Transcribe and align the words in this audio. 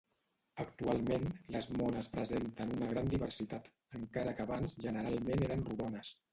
Actualment, 0.61 1.27
les 1.55 1.67
mones 1.81 2.09
presenten 2.15 2.73
una 2.79 2.89
gran 2.95 3.13
diversitat, 3.13 3.71
encara 4.03 4.37
que 4.41 4.47
abans 4.49 4.77
generalment 4.89 5.49
eren 5.49 5.67
rodones. 5.73 6.15